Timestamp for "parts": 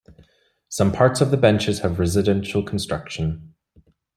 0.91-1.21